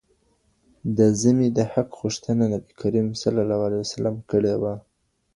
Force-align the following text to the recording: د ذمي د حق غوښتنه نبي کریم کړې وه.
د 0.97 0.99
ذمي 1.21 1.49
د 1.57 1.59
حق 1.71 1.89
غوښتنه 2.01 2.43
نبي 2.53 2.71
کریم 2.81 3.07
کړې 4.31 4.53
وه. 4.61 4.73